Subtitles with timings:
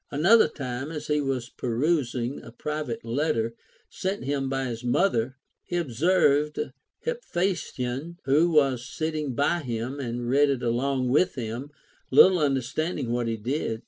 [0.09, 3.53] Another time, as he was perusing a private letter
[3.87, 6.57] sent him by his mother, he ob served
[7.05, 11.69] Hephaestion, who was sitting by him, to read it along with him,
[12.09, 13.79] little understanding what he did.